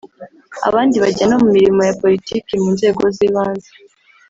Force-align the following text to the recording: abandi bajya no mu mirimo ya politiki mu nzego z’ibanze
abandi 0.67 0.95
bajya 1.03 1.25
no 1.27 1.37
mu 1.41 1.47
mirimo 1.55 1.81
ya 1.87 1.97
politiki 2.01 2.51
mu 2.61 2.69
nzego 2.75 3.01
z’ibanze 3.15 3.69